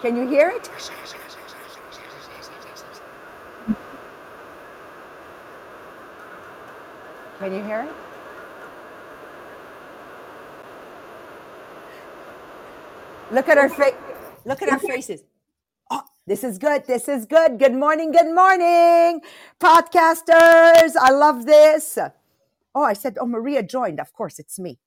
[0.00, 0.70] Can you hear it?
[7.38, 7.94] Can you hear it?
[13.30, 13.94] Look at our face.
[14.46, 15.22] Look at our faces.
[15.90, 16.86] Oh, this is good.
[16.86, 17.58] This is good.
[17.58, 18.10] Good morning.
[18.10, 19.20] Good morning,
[19.60, 20.96] podcasters.
[20.98, 21.98] I love this.
[22.74, 24.00] Oh, I said, oh, Maria joined.
[24.00, 24.78] Of course, it's me.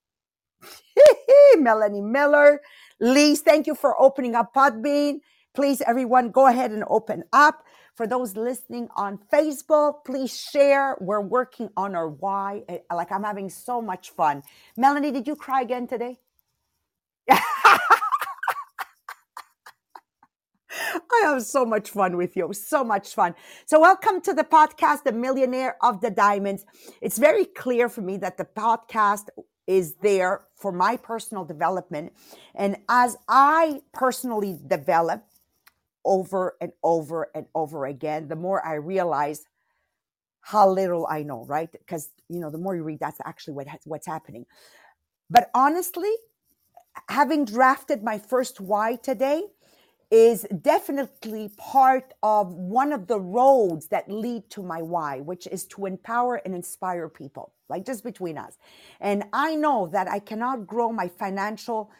[1.57, 2.61] Melanie Miller.
[2.99, 5.19] Lise, thank you for opening up Podbean.
[5.53, 7.63] Please, everyone, go ahead and open up.
[7.95, 10.97] For those listening on Facebook, please share.
[10.99, 12.63] We're working on our why.
[12.67, 14.41] Eh, Like, I'm having so much fun.
[14.77, 16.17] Melanie, did you cry again today?
[17.29, 17.39] I
[21.23, 22.51] have so much fun with you.
[22.53, 23.35] So much fun.
[23.65, 26.65] So, welcome to the podcast, The Millionaire of the Diamonds.
[27.01, 29.27] It's very clear for me that the podcast
[29.67, 32.13] is there for my personal development.
[32.55, 35.25] And as I personally develop
[36.05, 39.45] over and over and over again, the more I realize
[40.41, 41.71] how little I know, right?
[41.71, 44.45] Because, you know, the more you read, that's actually what, what's happening.
[45.29, 46.11] But honestly,
[47.09, 49.43] having drafted my first why today,
[50.13, 55.65] is definitely part of one of the roads that lead to my why, which is
[55.65, 58.53] to empower and inspire people, like just between us.
[59.01, 61.91] And I know that I cannot grow my financial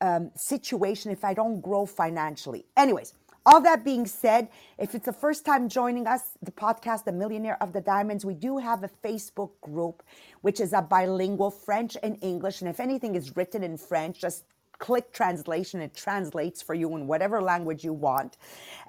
[0.00, 2.66] um, situation if I don't grow financially.
[2.76, 3.14] Anyways,
[3.46, 7.58] all that being said, if it's the first time joining us, the podcast, The Millionaire
[7.62, 10.02] of the Diamonds, we do have a Facebook group,
[10.42, 12.60] which is a bilingual French and English.
[12.60, 14.44] And if anything is written in French, just
[14.80, 18.38] click translation it translates for you in whatever language you want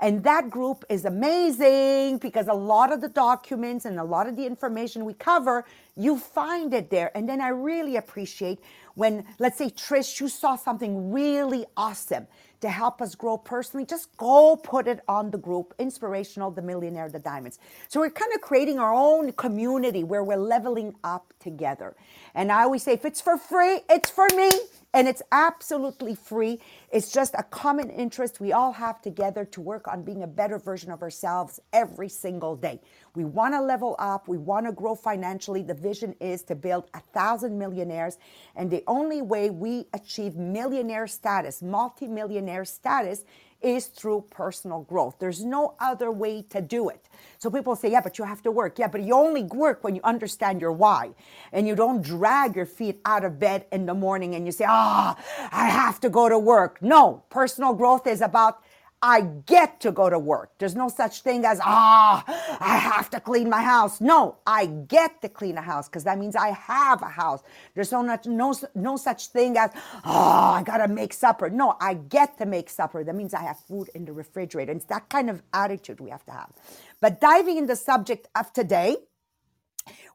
[0.02, 4.36] and that group is amazing because a lot of the documents and a lot of
[4.38, 5.66] the information we cover
[6.02, 7.12] you find it there.
[7.16, 8.60] And then i really appreciate
[8.96, 12.28] when let's say trish you saw something really awesome
[12.62, 17.10] to help us grow personally just go put it on the group inspirational the millionaire
[17.10, 17.60] the diamonds.
[17.90, 21.96] So we're kind of creating our own community where we're leveling up together.
[22.36, 24.52] And i always say if it's for free it's for me.
[24.94, 26.60] And it's absolutely free.
[26.92, 30.60] It's just a common interest we all have together to work on being a better
[30.60, 32.82] version of ourselves every single day.
[33.16, 35.64] We want to level up, we want to grow financially.
[35.64, 38.18] The vision is to build a thousand millionaires.
[38.58, 43.24] And the only way we achieve millionaire status, multi-millionaire status,
[43.62, 45.18] is through personal growth.
[45.20, 47.06] There's no other way to do it.
[47.38, 48.80] So people say, yeah, but you have to work.
[48.80, 51.12] Yeah, but you only work when you understand your why.
[51.52, 54.66] And you don't drag your feet out of bed in the morning and you say,
[54.68, 56.82] ah, oh, I have to go to work.
[56.82, 58.62] No, personal growth is about
[59.04, 60.52] I get to go to work.
[60.60, 62.24] There's no such thing as, ah,
[62.60, 64.00] I have to clean my house.
[64.00, 67.42] No, I get to clean a house because that means I have a house.
[67.74, 69.72] There's no, no, no such thing as,
[70.06, 71.50] oh, I got to make supper.
[71.50, 73.04] No, I get to make supper.
[73.04, 74.72] That means I have food in the refrigerator.
[74.72, 76.52] It's that kind of attitude we have to have.
[77.00, 78.98] But diving in the subject of today,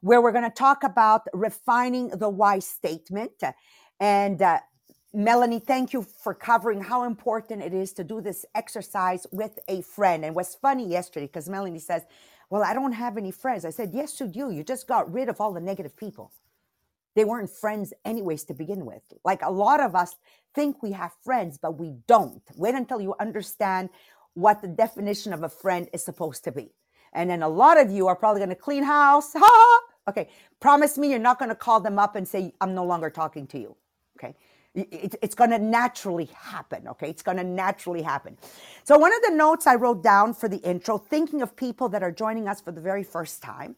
[0.01, 3.43] where we're going to talk about refining the why statement.
[3.99, 4.59] And uh,
[5.13, 9.81] Melanie, thank you for covering how important it is to do this exercise with a
[9.81, 10.25] friend.
[10.25, 12.03] And what's funny yesterday, because Melanie says,
[12.49, 13.65] Well, I don't have any friends.
[13.65, 14.51] I said, Yes, you do.
[14.51, 16.31] You just got rid of all the negative people.
[17.15, 19.01] They weren't friends, anyways, to begin with.
[19.25, 20.15] Like a lot of us
[20.53, 22.43] think we have friends, but we don't.
[22.55, 23.89] Wait until you understand
[24.35, 26.71] what the definition of a friend is supposed to be.
[27.13, 29.33] And then a lot of you are probably going to clean house.
[29.35, 29.81] Ha!
[30.09, 30.29] Okay.
[30.61, 33.45] Promise me you're not going to call them up and say, I'm no longer talking
[33.47, 33.75] to you.
[34.17, 34.35] Okay
[34.75, 36.87] it's going to naturally happen.
[36.87, 37.09] Okay.
[37.09, 38.37] It's going to naturally happen.
[38.83, 42.03] So, one of the notes I wrote down for the intro, thinking of people that
[42.03, 43.75] are joining us for the very first time,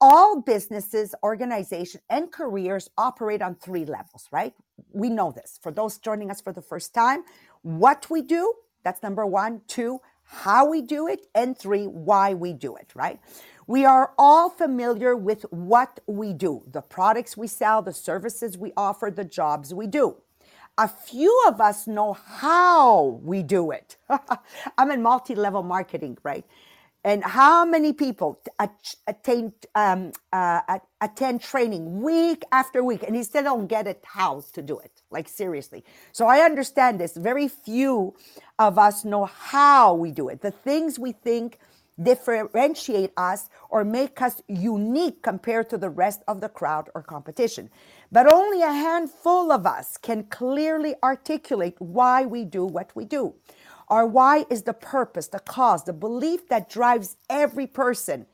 [0.00, 4.54] all businesses, organizations, and careers operate on three levels, right?
[4.92, 5.58] We know this.
[5.62, 7.24] For those joining us for the first time,
[7.62, 8.54] what we do,
[8.84, 9.62] that's number one.
[9.68, 11.26] Two, how we do it.
[11.34, 13.20] And three, why we do it, right?
[13.66, 18.72] We are all familiar with what we do the products we sell, the services we
[18.76, 20.16] offer, the jobs we do.
[20.78, 23.96] A few of us know how we do it.
[24.78, 26.44] I'm in multi level marketing, right?
[27.04, 28.40] And how many people
[29.06, 30.60] attain, um, uh,
[31.00, 35.02] attend training week after week and they still don't get it how to do it?
[35.10, 35.84] Like, seriously.
[36.12, 37.16] So I understand this.
[37.16, 38.16] Very few
[38.58, 40.40] of us know how we do it.
[40.40, 41.58] The things we think
[42.02, 47.70] differentiate us or make us unique compared to the rest of the crowd or competition.
[48.12, 53.34] But only a handful of us can clearly articulate why we do what we do.
[53.88, 58.26] Our why is the purpose, the cause, the belief that drives every person.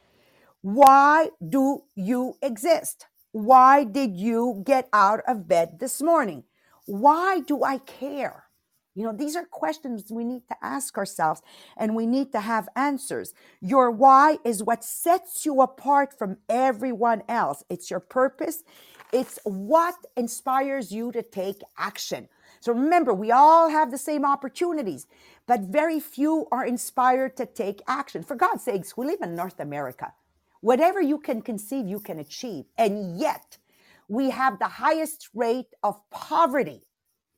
[0.62, 3.06] Why do you exist?
[3.32, 6.44] Why did you get out of bed this morning?
[6.86, 8.44] Why do I care?
[8.94, 11.40] You know, these are questions we need to ask ourselves
[11.78, 13.32] and we need to have answers.
[13.60, 17.64] Your why is what sets you apart from everyone else.
[17.70, 18.64] It's your purpose,
[19.12, 22.28] it's what inspires you to take action.
[22.60, 25.06] So remember, we all have the same opportunities,
[25.46, 28.22] but very few are inspired to take action.
[28.22, 30.12] For God's sakes, we live in North America.
[30.60, 32.66] Whatever you can conceive, you can achieve.
[32.78, 33.58] And yet,
[34.06, 36.82] we have the highest rate of poverty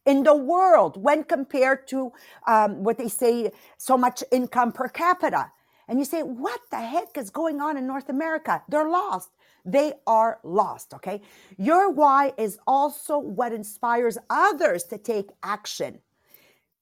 [0.06, 2.12] in the world when compared to
[2.46, 5.50] um, what they say so much income per capita.
[5.88, 8.62] And you say, what the heck is going on in North America?
[8.68, 9.30] They're lost.
[9.66, 11.22] They are lost, okay?
[11.56, 16.00] Your why is also what inspires others to take action.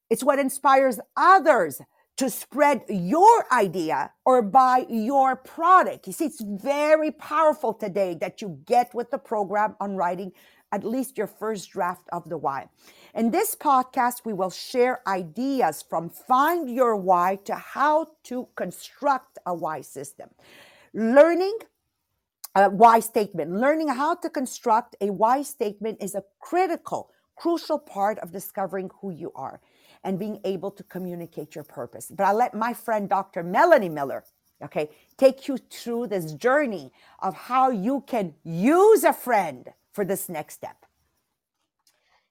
[0.09, 1.81] It's what inspires others
[2.17, 6.07] to spread your idea or buy your product.
[6.07, 10.31] You see, it's very powerful today that you get with the program on writing
[10.73, 12.67] at least your first draft of the why.
[13.13, 19.37] In this podcast, we will share ideas from find your why to how to construct
[19.45, 20.29] a why system.
[20.95, 21.55] Learning
[22.55, 28.17] a why statement, learning how to construct a why statement is a critical, crucial part
[28.19, 29.61] of discovering who you are
[30.03, 32.07] and being able to communicate your purpose.
[32.09, 33.43] But I'll let my friend Dr.
[33.43, 34.23] Melanie Miller,
[34.63, 36.91] okay, take you through this journey
[37.21, 40.85] of how you can use a friend for this next step.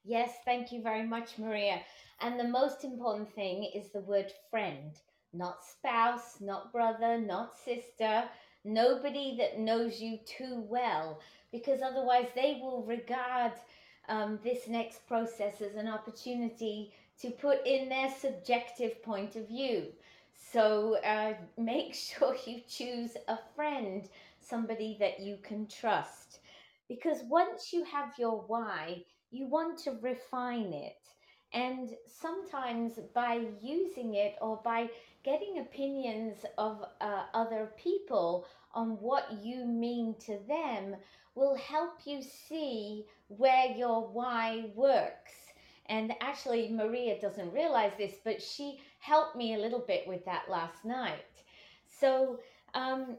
[0.04, 1.80] Yes, thank you very much, Maria.
[2.20, 4.92] And the most important thing is the word friend,
[5.32, 8.24] not spouse, not brother, not sister,
[8.64, 11.20] nobody that knows you too well,
[11.52, 13.52] because otherwise they will regard
[14.08, 19.86] um, this next process as an opportunity to put in their subjective point of view.
[20.52, 24.08] So uh, make sure you choose a friend,
[24.40, 26.21] somebody that you can trust.
[26.94, 30.98] Because once you have your why, you want to refine it.
[31.54, 34.90] And sometimes by using it or by
[35.22, 40.96] getting opinions of uh, other people on what you mean to them
[41.34, 45.32] will help you see where your why works.
[45.86, 50.48] And actually, Maria doesn't realize this, but she helped me a little bit with that
[50.50, 51.24] last night.
[51.88, 52.40] So,
[52.74, 53.16] um,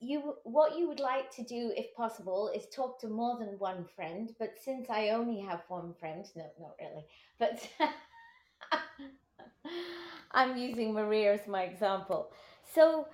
[0.00, 3.84] you what you would like to do if possible is talk to more than one
[3.96, 7.04] friend but since i only have one friend no not really
[7.38, 7.68] but
[10.32, 12.30] i'm using maria as my example.
[12.74, 13.06] So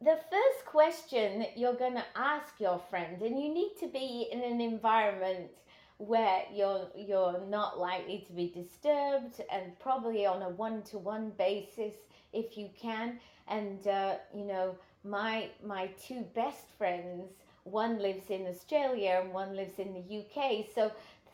[0.00, 4.42] the first question you're going to ask your friend and you need to be in
[4.44, 5.50] an environment
[5.96, 11.94] where you're you're not likely to be disturbed and probably on a one-to-one basis
[12.32, 13.18] if you can
[13.48, 17.30] and uh, you know my my two best friends
[17.64, 20.90] one lives in australia and one lives in the uk so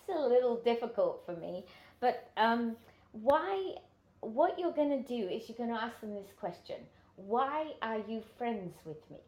[0.07, 1.65] it's a little difficult for me.
[2.01, 2.77] But um,
[3.13, 3.75] why
[4.21, 6.77] what you're going to do is you're going to ask them this question
[7.17, 9.19] why are you friends with me?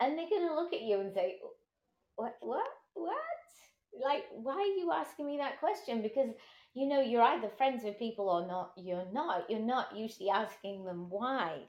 [0.00, 1.38] And they're going to look at you and say
[2.16, 3.16] what what what?
[4.04, 6.02] Like why are you asking me that question?
[6.02, 6.30] Because
[6.74, 9.50] you know you're either friends with people or not you're not.
[9.50, 11.60] You're not usually asking them why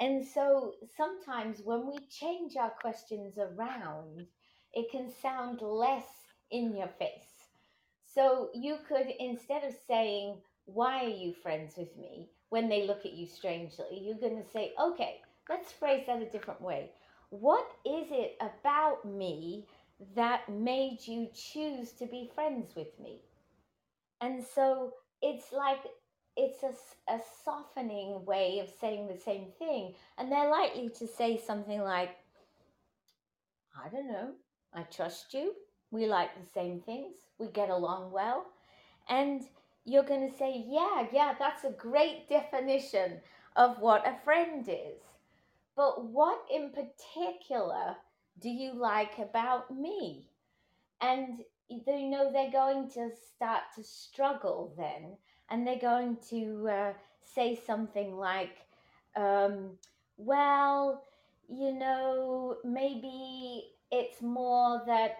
[0.00, 4.26] and so sometimes when we change our questions around,
[4.72, 6.08] it can sound less
[6.50, 7.48] in your face.
[8.04, 12.30] So you could, instead of saying, Why are you friends with me?
[12.50, 16.30] when they look at you strangely, you're going to say, Okay, let's phrase that a
[16.30, 16.90] different way.
[17.30, 19.66] What is it about me
[20.14, 23.20] that made you choose to be friends with me?
[24.20, 25.80] And so it's like
[26.38, 29.94] it's a, a softening way of saying the same thing.
[30.16, 32.10] And they're likely to say something like,
[33.76, 34.30] I don't know,
[34.72, 35.52] I trust you.
[35.90, 37.16] We like the same things.
[37.38, 38.46] We get along well.
[39.08, 39.42] And
[39.84, 43.20] you're going to say, yeah, yeah, that's a great definition
[43.56, 45.00] of what a friend is.
[45.76, 47.96] But what in particular
[48.40, 50.28] do you like about me?
[51.00, 55.16] And you know, they're going to start to struggle then
[55.50, 58.56] and they're going to uh, say something like,
[59.16, 59.70] um,
[60.16, 61.04] well,
[61.48, 65.16] you know, maybe it's more that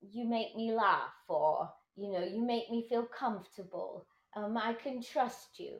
[0.00, 4.06] you make me laugh or, you know, you make me feel comfortable.
[4.34, 5.74] Um, I can trust you.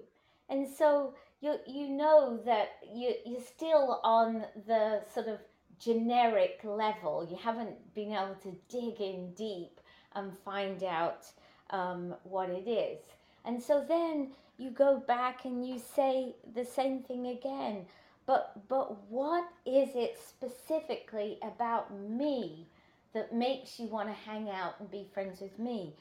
[0.48, 5.38] And so you, you know that you, you're still on the sort of
[5.78, 7.26] generic level.
[7.28, 9.80] You haven't been able to dig in deep
[10.14, 11.24] and find out
[11.70, 12.98] um, what it is.
[13.44, 17.86] And so then you go back and you say the same thing again.
[18.26, 22.68] But but what is it specifically about me
[23.12, 25.94] that makes you want to hang out and be friends with me?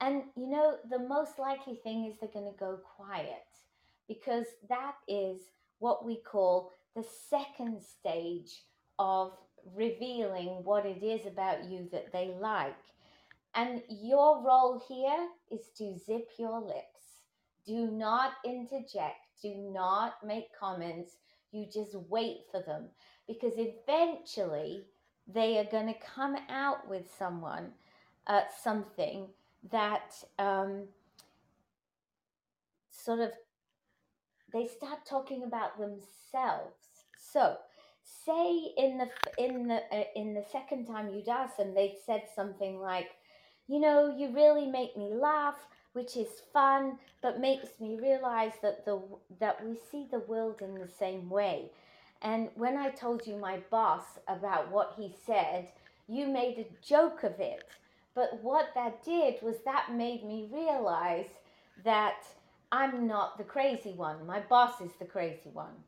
[0.00, 3.46] And you know, the most likely thing is they're going to go quiet
[4.08, 5.38] because that is
[5.78, 8.62] what we call the second stage
[8.98, 9.32] of
[9.74, 12.74] revealing what it is about you that they like.
[13.54, 17.22] And your role here is to zip your lips.
[17.66, 19.26] Do not interject.
[19.42, 21.16] Do not make comments.
[21.52, 22.88] You just wait for them
[23.28, 24.84] because eventually
[25.26, 27.72] they are going to come out with someone,
[28.26, 29.26] uh, something
[29.70, 30.84] that um,
[32.90, 33.30] sort of
[34.52, 36.76] they start talking about themselves.
[37.16, 37.56] So,
[38.26, 42.24] say in the in the uh, in the second time you'd asked them, they said
[42.34, 43.08] something like,
[43.66, 48.86] "You know, you really make me laugh." Which is fun, but makes me realize that
[48.86, 49.02] the
[49.38, 51.70] that we see the world in the same way.
[52.22, 55.68] And when I told you my boss about what he said,
[56.08, 57.64] you made a joke of it.
[58.14, 61.28] But what that did was that made me realize
[61.84, 62.24] that
[62.70, 64.26] I'm not the crazy one.
[64.26, 65.84] My boss is the crazy one.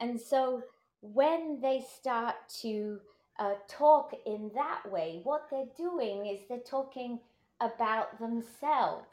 [0.00, 0.62] And so
[1.00, 3.00] when they start to
[3.38, 7.20] uh, talk in that way, what they're doing is they're talking
[7.60, 9.06] about themselves,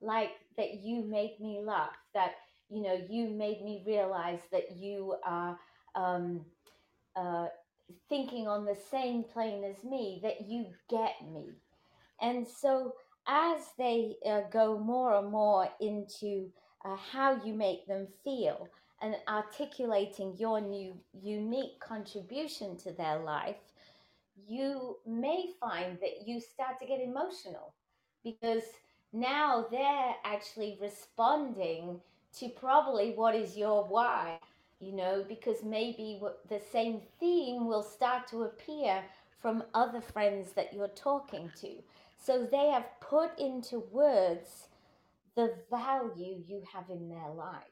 [0.00, 2.32] like that you made me laugh, that
[2.70, 5.58] you know you made me realize that you are
[5.94, 6.44] um,
[7.16, 7.46] uh,
[8.08, 11.50] thinking on the same plane as me, that you get me.
[12.20, 12.94] And so
[13.26, 16.50] as they uh, go more and more into
[16.84, 18.68] uh, how you make them feel
[19.02, 23.56] and articulating your new unique contribution to their life,
[24.48, 27.74] you may find that you start to get emotional
[28.24, 28.64] because
[29.12, 32.00] now they're actually responding
[32.38, 34.38] to probably what is your why,
[34.80, 39.04] you know, because maybe the same theme will start to appear
[39.40, 41.70] from other friends that you're talking to.
[42.18, 44.68] So they have put into words
[45.34, 47.71] the value you have in their life.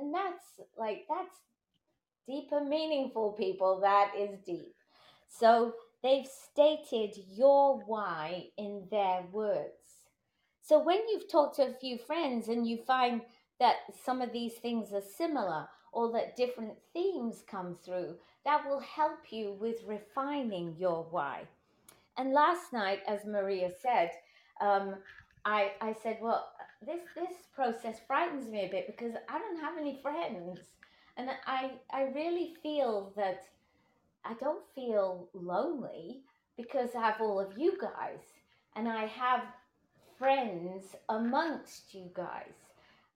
[0.00, 1.38] And that's like, that's
[2.26, 3.80] deeper, meaningful, people.
[3.80, 4.74] That is deep.
[5.28, 10.06] So they've stated your why in their words.
[10.62, 13.22] So when you've talked to a few friends and you find
[13.58, 18.80] that some of these things are similar or that different themes come through, that will
[18.80, 21.42] help you with refining your why.
[22.16, 24.10] And last night, as Maria said,
[24.60, 24.96] um,
[25.44, 26.48] I, I said, well,
[26.84, 30.58] this, this process frightens me a bit because I don't have any friends.
[31.16, 33.44] And I, I really feel that
[34.24, 36.20] I don't feel lonely
[36.56, 38.20] because I have all of you guys
[38.76, 39.42] and I have
[40.18, 42.54] friends amongst you guys.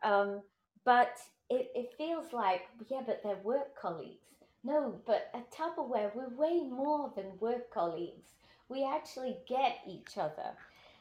[0.02, 0.40] Um,
[0.84, 1.18] but
[1.50, 4.18] it, it feels like, yeah, but they're work colleagues.
[4.62, 8.30] No, but at Tupperware, we're way more than work colleagues.
[8.68, 10.52] We actually get each other.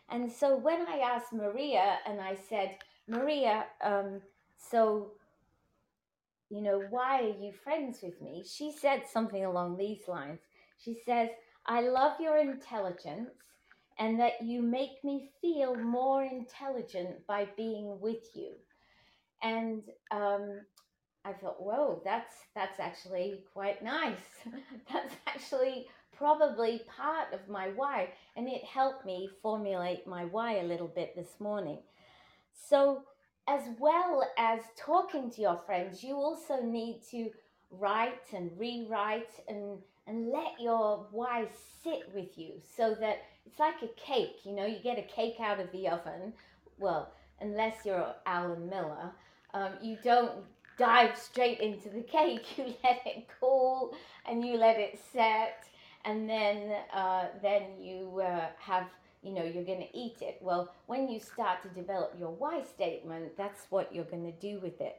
[0.09, 4.21] And so when I asked Maria and I said, Maria, um,
[4.57, 5.11] so,
[6.49, 8.43] you know, why are you friends with me?
[8.47, 10.39] She said something along these lines.
[10.83, 11.29] She says,
[11.65, 13.29] I love your intelligence
[13.99, 18.53] and that you make me feel more intelligent by being with you.
[19.41, 20.61] And um,
[21.25, 24.17] I thought, whoa, that's that's actually quite nice.
[24.91, 25.87] that's actually
[26.23, 31.13] probably part of my why, and it helped me formulate my why a little bit
[31.17, 31.79] this morning.
[32.53, 33.03] So,
[33.45, 37.29] as well as talking to your friends, you also need to
[37.71, 41.45] write and rewrite and and let your why
[41.83, 45.41] sit with you so that it's like a cake you know you get a cake
[45.41, 46.31] out of the oven.
[46.79, 47.11] Well
[47.41, 49.11] unless you're alan miller
[49.53, 50.31] um, you don't
[50.77, 52.45] dive straight into the cake.
[52.57, 53.93] You let it cool
[54.25, 55.65] and you let it set
[56.05, 58.87] and then uh, then you uh, have
[59.21, 60.37] you know you're going to eat it.
[60.41, 64.59] Well when you start to develop your why statement that's what you're going to do
[64.59, 64.97] with it.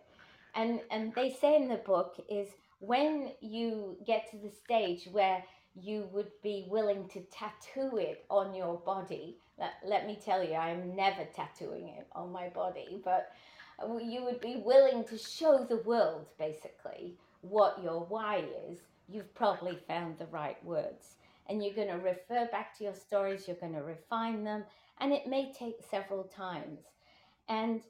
[0.54, 2.48] And and they say in the book is
[2.80, 5.42] when you get to the stage where
[5.74, 10.54] you would be willing to tattoo it on your body let, let me tell you
[10.54, 13.32] i'm never tattooing it on my body but
[14.00, 19.78] you would be willing to show the world basically what your why is you've probably
[19.86, 21.16] found the right words.
[21.48, 24.64] And you're going to refer back to your stories, you're going to refine them,
[25.00, 26.80] and it may take several times.
[27.48, 27.82] And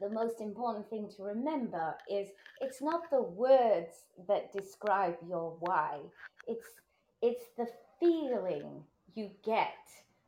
[0.00, 2.28] the most important thing to remember is
[2.60, 6.00] it's not the words that describe your why.
[6.46, 6.66] It's
[7.22, 7.68] it's the
[7.98, 8.82] feeling
[9.14, 9.78] you get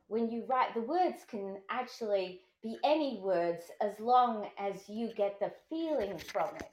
[0.08, 0.72] when you write.
[0.74, 6.56] The words can actually be any words as long as you get the feeling from
[6.56, 6.70] it.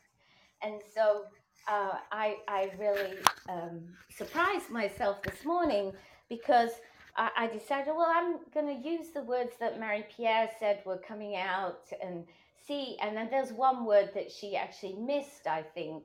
[0.61, 1.25] And so
[1.67, 3.17] uh, I, I really
[3.49, 5.93] um, surprised myself this morning
[6.29, 6.71] because
[7.15, 10.97] I, I decided, well, I'm going to use the words that Marie Pierre said were
[10.97, 12.25] coming out and
[12.67, 12.97] see.
[13.01, 16.03] And then there's one word that she actually missed, I think,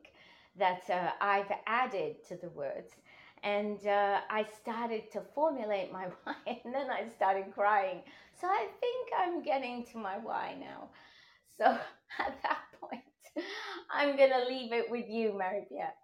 [0.59, 2.93] that uh, I've added to the words.
[3.43, 8.03] And uh, I started to formulate my why, and then I started crying.
[8.41, 10.89] So I think I'm getting to my why now.
[11.57, 11.65] So
[12.19, 13.03] at that point,
[13.91, 15.95] I'm going to leave it with you, Pierre.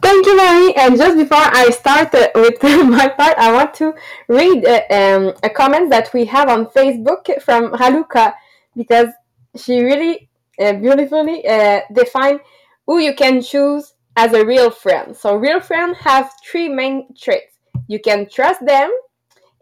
[0.00, 0.74] Thank you, Mary.
[0.76, 3.94] And just before I start uh, with my part, I want to
[4.28, 8.34] read uh, um, a comment that we have on Facebook from Haluka
[8.76, 9.08] because
[9.56, 10.28] she really
[10.60, 12.40] uh, beautifully uh, defined
[12.86, 15.16] who you can choose as a real friend.
[15.16, 17.58] So, real friends have three main traits.
[17.88, 18.90] You can trust them,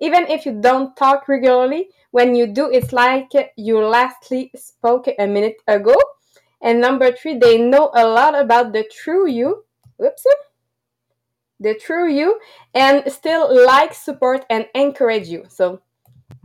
[0.01, 1.89] even if you don't talk regularly.
[2.15, 5.97] When you do, it's like you lastly spoke a minute ago.
[6.63, 9.65] And number three, they know a lot about the true you
[9.97, 10.25] whoops,
[11.59, 12.39] the true you,
[12.73, 15.47] and still like, support, and encourage you.
[15.49, 15.81] So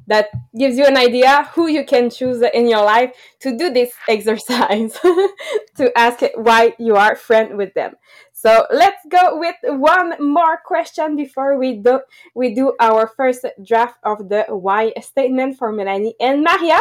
[0.08, 3.92] that gives you an idea who you can choose in your life to do this
[4.10, 4.94] exercise
[5.78, 7.94] to ask why you are friend with them
[8.42, 12.00] so let's go with one more question before we do
[12.36, 16.80] we do our first draft of the why statement for melanie and maria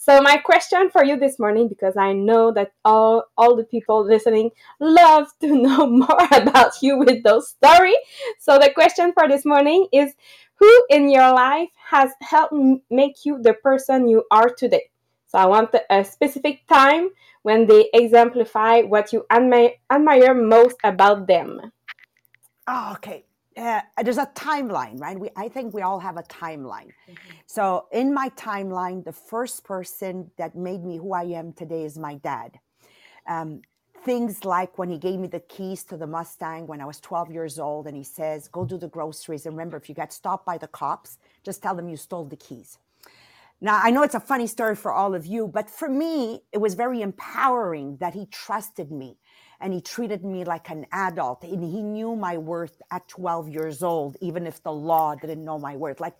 [0.00, 4.04] so my question for you this morning, because I know that all all the people
[4.06, 7.96] listening love to know more about you with those stories.
[8.38, 10.14] So the question for this morning is,
[10.54, 12.54] who in your life has helped
[12.90, 14.88] make you the person you are today?
[15.28, 17.10] So I want a specific time
[17.42, 21.72] when they exemplify what you admire, admire most about them.
[22.66, 23.24] Oh, okay
[23.58, 25.18] uh, there's a timeline, right?
[25.18, 26.92] We, I think we all have a timeline.
[27.08, 27.34] Mm-hmm.
[27.46, 31.98] So in my timeline, the first person that made me who I am today is
[31.98, 32.58] my dad.
[33.26, 33.62] Um,
[34.04, 37.32] things like when he gave me the keys to the Mustang when I was 12
[37.32, 40.46] years old, and he says, "Go do the groceries." And remember, if you get stopped
[40.46, 42.78] by the cops, just tell them you stole the keys.
[43.60, 46.58] Now, I know it's a funny story for all of you, but for me, it
[46.58, 49.18] was very empowering that he trusted me
[49.60, 51.44] and he treated me like an adult.
[51.44, 55.58] And he knew my worth at 12 years old even if the law didn't know
[55.58, 56.00] my worth.
[56.00, 56.14] Like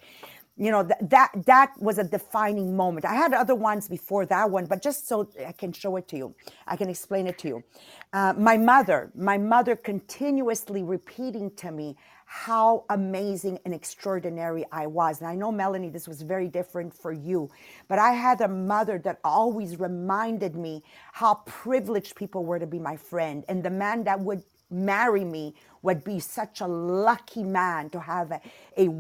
[0.59, 3.07] you know th- that that was a defining moment.
[3.07, 6.17] I had other ones before that one but just so i can show it to
[6.19, 6.35] you
[6.67, 7.65] i can explain it to you.
[8.13, 11.97] Uh, my mother my mother continuously repeating to me
[12.31, 15.21] how amazing and extraordinary I was.
[15.21, 17.51] And I know, Melanie, this was very different for you,
[17.89, 22.79] but I had a mother that always reminded me how privileged people were to be
[22.79, 23.47] my friend.
[23.49, 28.31] And the man that would marry me would be such a lucky man to have
[28.31, 28.41] a,
[28.77, 28.91] a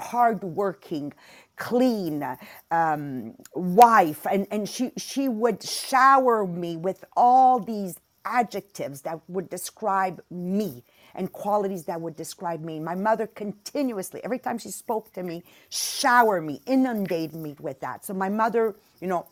[0.00, 1.12] hardworking,
[1.56, 2.24] clean
[2.70, 4.24] um, wife.
[4.30, 10.84] And, and she, she would shower me with all these adjectives that would describe me
[11.18, 12.78] and qualities that would describe me.
[12.78, 18.04] My mother continuously, every time she spoke to me, shower me, inundate me with that.
[18.04, 19.26] So my mother, you know,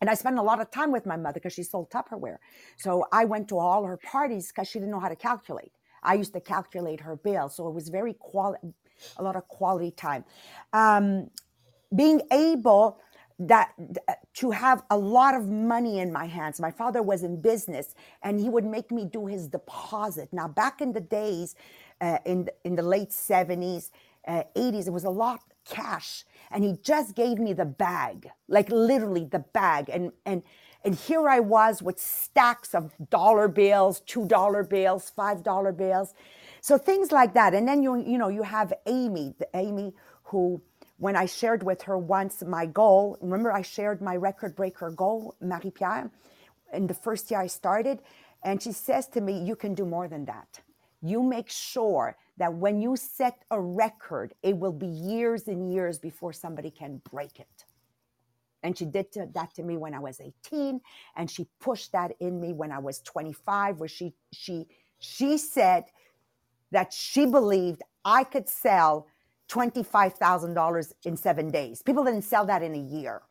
[0.00, 2.38] and I spent a lot of time with my mother because she sold Tupperware.
[2.76, 5.72] So I went to all her parties because she didn't know how to calculate.
[6.04, 7.48] I used to calculate her bill.
[7.48, 8.72] So it was very quality,
[9.16, 10.24] a lot of quality time.
[10.72, 11.30] Um,
[11.96, 13.00] being able
[13.38, 13.72] that
[14.34, 16.60] to have a lot of money in my hands.
[16.60, 20.28] My father was in business and he would make me do his deposit.
[20.32, 21.54] Now, back in the days,
[22.00, 23.90] uh, in, in the late 70s,
[24.26, 26.24] uh, 80s, it was a lot cash.
[26.50, 29.88] And he just gave me the bag, like literally the bag.
[29.90, 30.42] And, and,
[30.84, 36.14] and here I was with stacks of dollar bills, $2 bills, $5 bills.
[36.60, 37.54] So things like that.
[37.54, 40.60] And then you, you know, you have Amy, Amy who
[40.98, 45.36] when I shared with her once my goal, remember I shared my record breaker goal,
[45.40, 46.10] Marie Pierre,
[46.72, 48.00] in the first year I started.
[48.44, 50.60] And she says to me, You can do more than that.
[51.02, 55.98] You make sure that when you set a record, it will be years and years
[55.98, 57.64] before somebody can break it.
[58.62, 60.80] And she did that to me when I was 18,
[61.16, 64.66] and she pushed that in me when I was 25, where she she
[64.98, 65.84] she said
[66.72, 69.06] that she believed I could sell
[69.48, 71.82] $25,000 in seven days.
[71.82, 73.22] People didn't sell that in a year.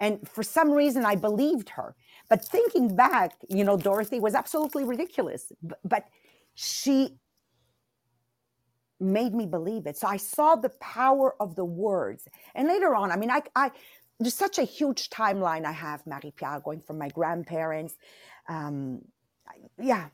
[0.00, 1.94] And for some reason, I believed her.
[2.28, 5.52] But thinking back, you know, Dorothy was absolutely ridiculous,
[5.84, 6.04] but,
[6.60, 7.16] she
[9.00, 9.96] made me believe it.
[9.96, 12.26] So I saw the power of the words.
[12.54, 13.70] And later on, I mean, I, I
[14.18, 17.94] there's such a huge timeline I have, Marie Pierre, going from my grandparents.
[18.48, 19.02] Um,
[19.80, 20.08] yeah,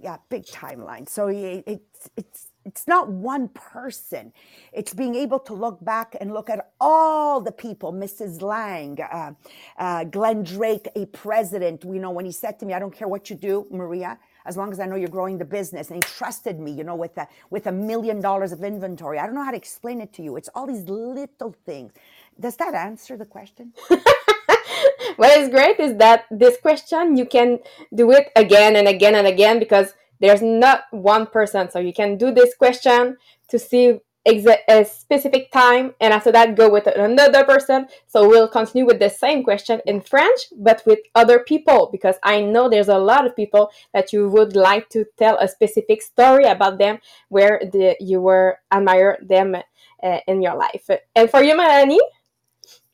[0.00, 1.06] yeah, big timeline.
[1.08, 4.32] So it, it's it's it's not one person.
[4.72, 8.42] It's being able to look back and look at all the people, Mrs.
[8.42, 9.32] Lang, uh,
[9.78, 11.84] uh, Glenn Drake, a president.
[11.84, 14.56] You know, when he said to me, I don't care what you do, Maria, as
[14.56, 15.90] long as I know you're growing the business.
[15.90, 19.18] And he trusted me, you know, with a, with a million dollars of inventory.
[19.18, 20.36] I don't know how to explain it to you.
[20.36, 21.92] It's all these little things.
[22.40, 23.72] Does that answer the question?
[25.16, 27.58] what is great is that this question you can
[27.94, 31.70] do it again and again and again because there's not one person.
[31.70, 33.16] So you can do this question
[33.48, 38.86] to see a specific time and after that go with another person so we'll continue
[38.86, 42.98] with the same question in french but with other people because i know there's a
[42.98, 46.98] lot of people that you would like to tell a specific story about them
[47.28, 52.00] where the, you were admire them uh, in your life and for you melanie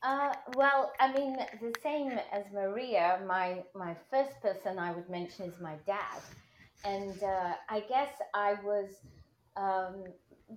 [0.03, 5.45] uh, well, I mean, the same as Maria, my, my first person I would mention
[5.45, 6.19] is my dad.
[6.83, 8.89] And uh, I guess I was
[9.55, 10.03] um,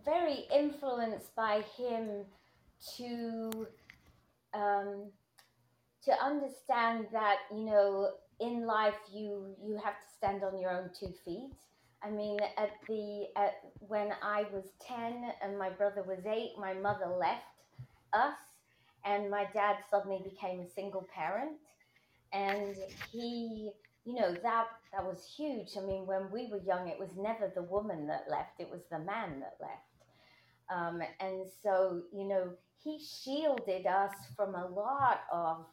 [0.04, 2.24] very influenced by him
[2.96, 3.66] to
[4.54, 5.10] um,
[6.04, 8.10] to understand that you know
[8.40, 11.50] in life you you have to stand on your own two feet.
[12.02, 16.74] I mean, at the at, when I was ten and my brother was eight, my
[16.74, 17.44] mother left
[18.12, 18.37] us,
[19.04, 21.52] and my dad suddenly became a single parent,
[22.32, 22.76] and
[23.10, 23.70] he
[24.05, 25.77] you know that that was huge.
[25.77, 28.83] I mean, when we were young, it was never the woman that left; it was
[28.90, 29.95] the man that left.
[30.75, 32.51] Um, and so, you know,
[32.83, 35.67] he shielded us from a lot of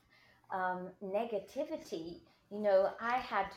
[0.54, 2.20] um, negativity.
[2.52, 3.48] You know, I had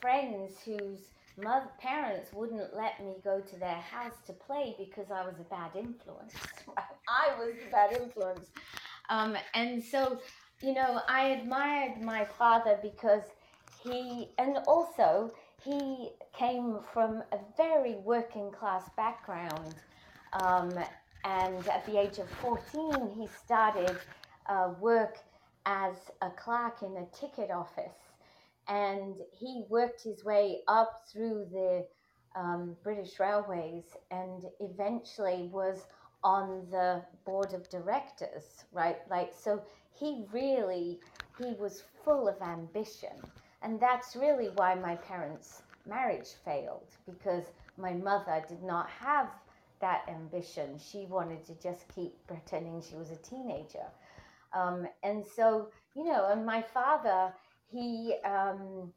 [0.00, 1.00] friends whose
[1.42, 5.44] mother parents wouldn't let me go to their house to play because I was a
[5.44, 6.34] bad influence.
[7.08, 8.48] I was a bad influence.
[9.08, 10.18] Um, and so,
[10.60, 13.22] you know, I admired my father because
[13.82, 15.32] he, and also
[15.64, 19.74] he came from a very working class background.
[20.32, 20.72] Um,
[21.24, 23.96] and at the age of 14, he started
[24.48, 25.18] uh, work
[25.66, 27.98] as a clerk in a ticket office.
[28.68, 31.86] And he worked his way up through the
[32.34, 35.86] um, British Railways and eventually was
[36.24, 38.98] on the board of directors, right?
[39.10, 39.62] Like, so
[39.94, 41.00] he really,
[41.38, 43.16] he was full of ambition.
[43.62, 47.44] And that's really why my parents' marriage failed because
[47.76, 49.28] my mother did not have
[49.80, 50.78] that ambition.
[50.78, 53.86] She wanted to just keep pretending she was a teenager.
[54.52, 57.32] Um, and so, you know, and my father,
[57.70, 58.92] he, um,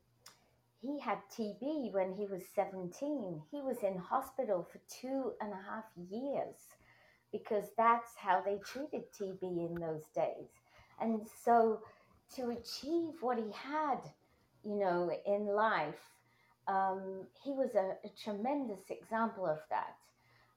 [0.82, 3.42] he had TB when he was 17.
[3.52, 6.56] He was in hospital for two and a half years
[7.32, 10.50] because that's how they treated TB in those days.
[11.02, 11.82] And so
[12.36, 14.00] to achieve what he had,
[14.66, 16.00] you know, in life,
[16.68, 19.96] um, he was a, a, tremendous example of that.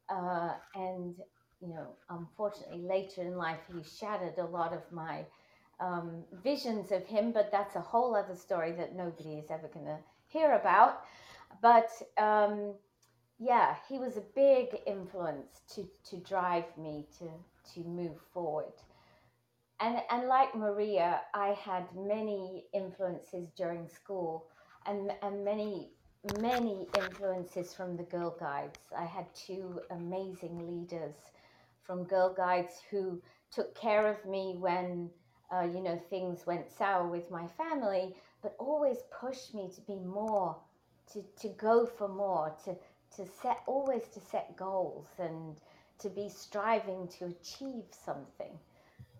[0.09, 1.15] Uh, and,
[1.61, 5.27] you know, unfortunately, later in life, he shattered a lot of my
[5.81, 9.87] um, visions of him, but that's a whole other story that nobody is ever going
[9.87, 11.03] to hear about.
[11.61, 12.73] But um,
[13.39, 17.29] yeah, he was a big influence to, to drive me to,
[17.75, 18.73] to move forward.
[19.81, 24.47] And, and like Maria, I had many influences during school
[24.87, 25.91] and, and many
[26.41, 28.79] many influences from the Girl Guides.
[28.97, 31.15] I had two amazing leaders
[31.85, 35.11] from Girl Guides who took care of me when,
[35.53, 39.97] uh, you know, things went sour with my family, but always pushed me to be
[40.01, 40.57] more,
[41.13, 42.77] to, to go for more, to,
[43.17, 45.57] to set, always to set goals and
[45.99, 48.59] to be striving to achieve something.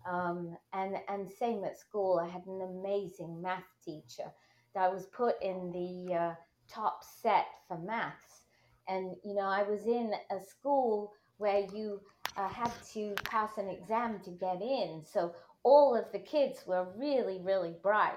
[0.09, 4.31] Um, and, and same at school, I had an amazing math teacher
[4.73, 6.33] that was put in the uh,
[6.71, 8.43] top set for maths.
[8.87, 12.01] And, you know, I was in a school where you
[12.37, 15.03] uh, had to pass an exam to get in.
[15.05, 15.33] So
[15.63, 18.15] all of the kids were really, really bright.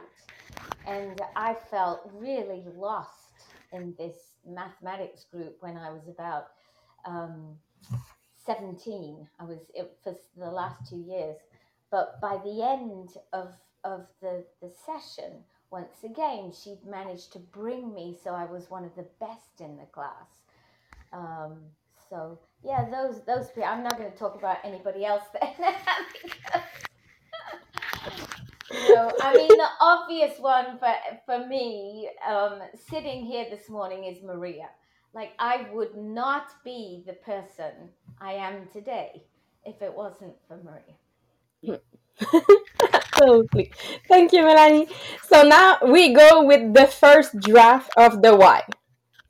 [0.86, 3.32] And I felt really lost
[3.72, 4.16] in this
[4.46, 6.48] mathematics group when I was about
[7.04, 7.56] um,
[8.44, 9.28] 17.
[9.38, 11.36] I was it, for the last two years.
[11.92, 17.94] But by the end of, of the, the session, once again, she'd managed to bring
[17.94, 20.40] me so I was one of the best in the class.
[21.12, 21.58] Um,
[22.08, 23.64] so yeah, those those people.
[23.64, 25.52] I'm not going to talk about anybody else then.
[29.22, 30.94] I mean, the obvious one for
[31.26, 34.70] for me, um, sitting here this morning is Maria.
[35.14, 39.24] Like I would not be the person I am today
[39.64, 40.96] if it wasn't for Maria.
[42.92, 43.72] Absolutely.
[44.08, 44.88] Thank you, Melanie.
[45.28, 48.62] So now we go with the first draft of the why.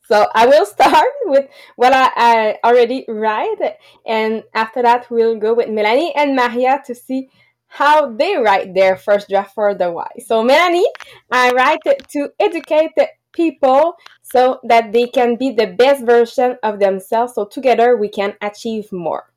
[0.08, 3.58] So I will start with what I, I already write,
[4.06, 7.30] and after that we'll go with Melanie and Maria to see
[7.68, 10.10] how they write their first draft for the why.
[10.26, 10.88] So Melanie,
[11.30, 12.92] I write to educate
[13.32, 17.34] people so that they can be the best version of themselves.
[17.34, 19.31] So together we can achieve more.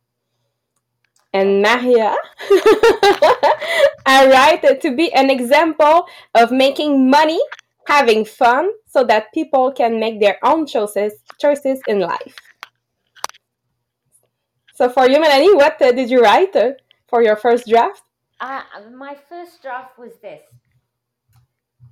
[1.35, 2.15] And Maria,
[4.05, 7.41] I write to be an example of making money,
[7.87, 12.37] having fun, so that people can make their own choices choices in life.
[14.75, 16.71] So for you, Melanie, what uh, did you write uh,
[17.09, 18.03] for your first draft?
[18.39, 18.61] Uh,
[18.95, 20.43] my first draft was this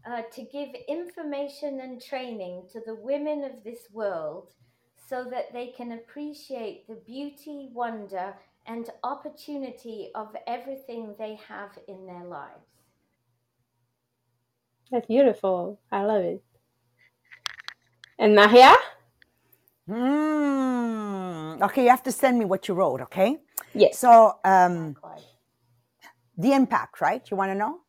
[0.08, 4.54] uh, to give information and training to the women of this world
[5.10, 12.06] so that they can appreciate the beauty, wonder, and opportunity of everything they have in
[12.06, 12.68] their lives.
[14.92, 15.80] That's beautiful.
[15.92, 16.44] I love it.
[18.20, 18.76] And Maria?
[19.90, 21.62] Mm.
[21.62, 23.38] Okay, you have to send me what you wrote, okay?
[23.74, 23.98] Yes.
[23.98, 24.96] So, um,
[26.38, 27.22] the impact, right?
[27.30, 27.80] You want to know?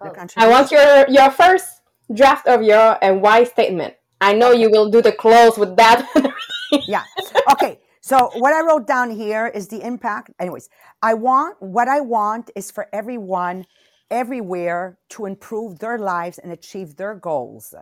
[0.00, 0.12] Oh.
[0.36, 3.94] I want your your first draft of your and why statement.
[4.20, 6.06] I know you will do the close with that.
[6.88, 7.04] yeah.
[7.52, 7.78] Okay.
[8.06, 10.30] So what I wrote down here is the impact.
[10.38, 10.68] Anyways,
[11.00, 13.64] I want what I want is for everyone
[14.10, 17.74] everywhere to improve their lives and achieve their goals.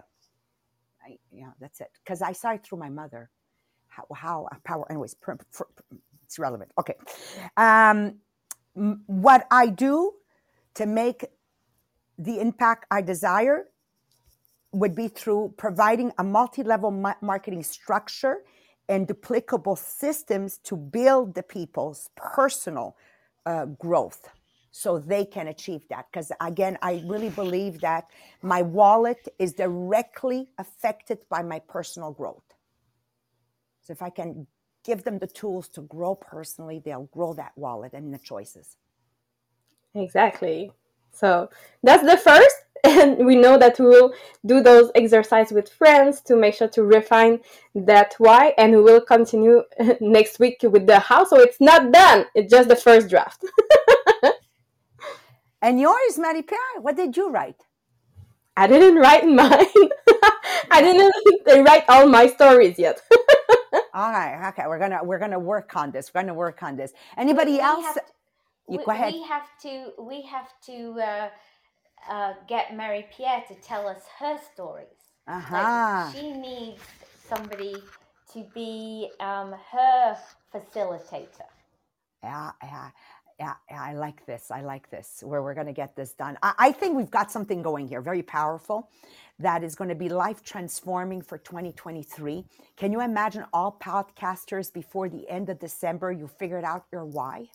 [1.05, 1.91] I, yeah, that's it.
[2.05, 3.31] Because I saw it through my mother.
[3.89, 4.87] How, how power.
[4.89, 5.67] Anyways, per, per,
[6.25, 6.71] it's relevant.
[6.79, 6.95] Okay.
[7.57, 8.21] Um,
[9.07, 10.13] what I do
[10.75, 11.25] to make
[12.17, 13.65] the impact I desire
[14.71, 18.45] would be through providing a multi-level ma- marketing structure
[18.89, 22.97] and duplicable systems to build the people's personal
[23.47, 24.29] uh, growth
[24.71, 26.07] so they can achieve that.
[26.11, 28.07] Because again i really believe that
[28.43, 32.55] my wallet is directly affected by my personal growth.
[33.83, 34.47] So if i can
[34.85, 38.77] give them the tools to grow personally they'll grow that wallet and the choices.
[39.95, 40.73] Exactly.
[41.13, 41.51] So
[41.83, 44.13] that's the first and we know that we will
[44.45, 47.41] do those exercises with friends to make sure to refine
[47.75, 48.55] that why.
[48.59, 49.63] And we will continue
[50.01, 52.27] next week with the how so it's not done.
[52.35, 53.45] It's just the first draft.
[55.63, 56.81] And yours marie pierre?
[56.81, 57.63] What did you write?
[58.57, 59.89] I didn't write mine.
[60.71, 63.01] I didn't write all my stories yet.
[63.95, 64.49] All right.
[64.49, 64.65] Okay.
[64.67, 66.13] We're gonna we're gonna work on this.
[66.13, 66.93] We're gonna work on this.
[67.17, 67.95] Anybody we else?
[67.95, 68.03] to,
[68.69, 69.13] you we, go ahead.
[69.13, 71.29] we have to we have to uh,
[72.11, 74.87] uh, get Marie Pierre to tell us her stories.
[75.27, 75.57] uh-huh.
[75.57, 76.83] Like she needs
[77.29, 77.77] somebody
[78.33, 80.17] to be um, her
[80.55, 81.49] facilitator.
[82.23, 82.91] Yeah, yeah,
[83.39, 84.51] yeah, yeah, I like this.
[84.51, 85.23] I like this.
[85.25, 86.39] Where we're going to get this done.
[86.43, 88.91] I, I think we've got something going here, very powerful,
[89.39, 92.45] that is going to be life transforming for 2023.
[92.77, 96.13] Can you imagine all podcasters before the end of December?
[96.13, 97.49] You figured out your why.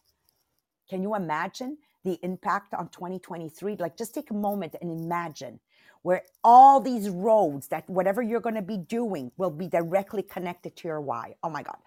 [0.90, 3.78] Can you imagine the impact on 2023?
[3.78, 5.60] Like, just take a moment and imagine
[6.04, 10.76] where all these roads that whatever you're going to be doing will be directly connected
[10.78, 11.36] to your why.
[11.43, 11.78] Oh my God.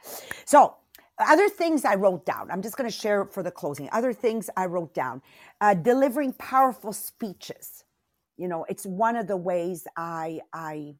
[0.47, 0.77] So,
[1.19, 3.89] other things I wrote down, I'm just going to share for the closing.
[3.93, 5.23] Other things I wrote down
[5.61, 7.85] uh, delivering powerful speeches.
[8.39, 10.95] You know, it's one of the ways I, I,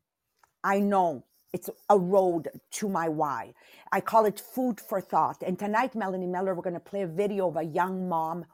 [0.65, 3.55] I know it's a road to my why.
[3.93, 5.43] I call it food for thought.
[5.47, 8.47] And tonight, Melanie Miller, we're going to play a video of a young mom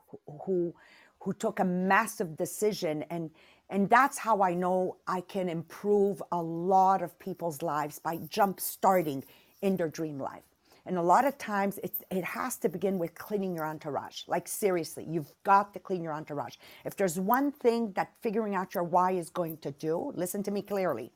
[0.44, 0.74] who,
[1.20, 3.31] who, took a massive decision and
[3.68, 8.61] and that's how I know I can improve a lot of people's lives by jump
[8.61, 9.24] starting
[9.61, 10.44] in their dream life.
[10.87, 14.22] And a lot of times it's, it has to begin with cleaning your entourage.
[14.29, 16.55] Like seriously, you've got to clean your entourage.
[16.85, 20.52] If there's one thing that figuring out your why is going to do, listen to
[20.52, 21.11] me clearly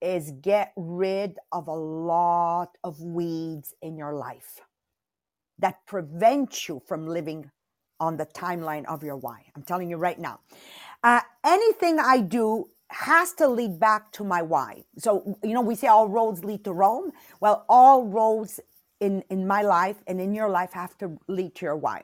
[0.00, 4.60] is get rid of a lot of weeds in your life
[5.58, 7.50] that prevent you from living
[8.00, 9.44] on the timeline of your why.
[9.56, 10.40] I'm telling you right now.
[11.02, 14.84] Uh, anything I do has to lead back to my why.
[14.98, 17.12] So, you know, we say all roads lead to Rome.
[17.40, 18.60] Well, all roads
[19.00, 22.02] in, in my life and in your life have to lead to your why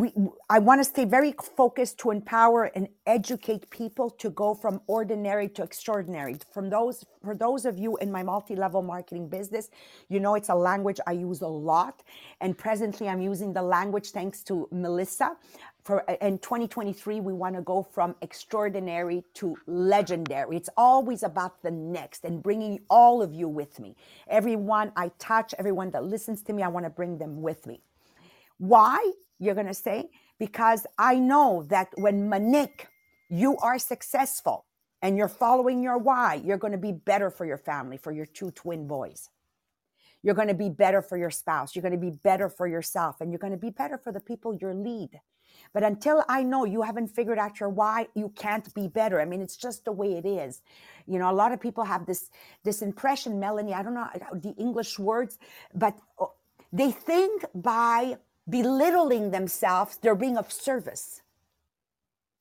[0.00, 0.14] we
[0.48, 5.46] i want to stay very focused to empower and educate people to go from ordinary
[5.46, 6.36] to extraordinary.
[6.54, 9.68] From those for those of you in my multi-level marketing business
[10.08, 12.02] you know it's a language i use a lot.
[12.40, 15.36] And presently i'm using the language thanks to melissa.
[15.84, 20.56] For in 2023 we want to go from extraordinary to legendary.
[20.56, 23.96] It's always about the next and bringing all of you with me.
[24.28, 27.82] Everyone i touch everyone that listens to me i want to bring them with me.
[28.56, 32.88] Why you're going to say, because I know that when Manik,
[33.28, 34.66] you are successful
[35.02, 38.26] and you're following your why, you're going to be better for your family, for your
[38.26, 39.28] two twin boys.
[40.22, 41.74] You're going to be better for your spouse.
[41.74, 44.20] You're going to be better for yourself and you're going to be better for the
[44.20, 45.18] people you lead.
[45.72, 49.20] But until I know you haven't figured out your why, you can't be better.
[49.20, 50.60] I mean, it's just the way it is.
[51.06, 52.30] You know, a lot of people have this
[52.64, 53.74] this impression, Melanie.
[53.74, 55.38] I don't know the English words,
[55.74, 56.26] but uh,
[56.72, 58.18] they think by
[58.50, 61.22] belittling themselves, they're being of service.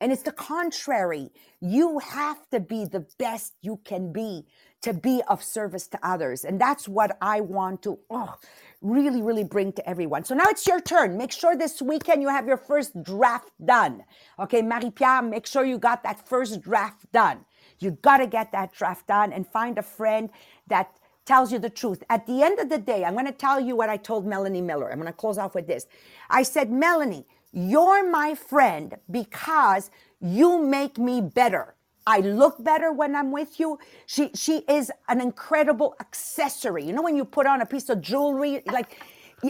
[0.02, 1.30] And it's the contrary.
[1.60, 4.46] You have to be the best you can be
[4.82, 6.46] to be of service to others.
[6.46, 8.36] And that's what I want to oh,
[8.82, 10.24] really, really bring to everyone.
[10.24, 11.18] So now it's your turn.
[11.18, 14.04] Make sure this weekend you have your first draft done.
[14.40, 17.44] Okay, Marie Pierre, make sure you got that first draft done.
[17.80, 20.30] You got to get that draft done and find a friend
[20.68, 20.99] that
[21.30, 22.04] tells you the truth.
[22.12, 24.62] At the end of the day, I'm going to tell you what I told Melanie
[24.62, 24.92] Miller.
[24.92, 25.88] I'm going to close off with this.
[26.32, 31.76] I said, Melanie, you're my friend because you make me better.
[32.08, 33.80] I look better when I'm with you.
[34.08, 36.86] She she is an incredible accessory.
[36.86, 39.00] You know when you put on a piece of jewelry like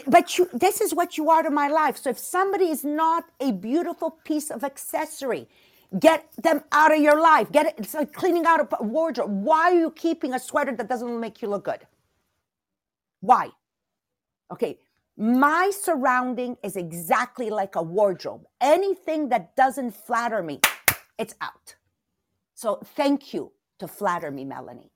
[0.07, 1.97] but you this is what you are to my life.
[1.99, 5.49] So if somebody is not a beautiful piece of accessory,
[5.97, 7.51] get them out of your life.
[7.51, 9.31] Get it it's like cleaning out a wardrobe.
[9.31, 11.87] Why are you keeping a sweater that doesn't make you look good?
[13.21, 13.49] Why?
[14.51, 14.79] Okay,
[15.17, 18.45] my surrounding is exactly like a wardrobe.
[18.61, 20.61] Anything that doesn't flatter me,
[21.19, 21.75] it's out.
[22.55, 24.91] So thank you to flatter me, Melanie.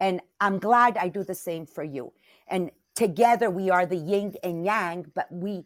[0.00, 2.12] And I'm glad I do the same for you.
[2.48, 5.64] And together we are the yin and yang, but we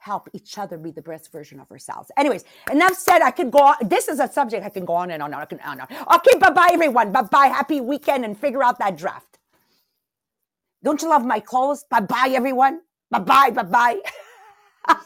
[0.00, 2.10] help each other be the best version of ourselves.
[2.16, 3.22] Anyways, enough said.
[3.22, 3.76] I could go on.
[3.82, 5.88] This is a subject I can go on and on and on and on.
[6.16, 7.12] Okay, bye bye, everyone.
[7.12, 7.46] Bye bye.
[7.48, 9.38] Happy weekend and figure out that draft.
[10.82, 11.84] Don't you love my clothes?
[11.90, 12.80] Bye bye, everyone.
[13.10, 13.50] Bye bye.
[13.50, 14.00] Bye
[14.86, 14.96] bye.